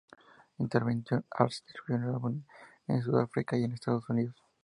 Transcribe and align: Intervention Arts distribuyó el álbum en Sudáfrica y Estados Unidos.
Intervention 0.57 1.23
Arts 1.29 1.61
distribuyó 1.63 1.95
el 2.09 2.15
álbum 2.15 2.43
en 2.87 3.03
Sudáfrica 3.03 3.55
y 3.55 3.65
Estados 3.65 4.09
Unidos. 4.09 4.35